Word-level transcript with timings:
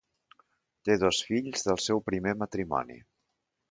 Té 0.89 0.95
dos 1.03 1.21
fills 1.29 1.69
del 1.69 1.79
seu 1.91 2.05
primer 2.11 2.37
matrimoni. 2.45 3.03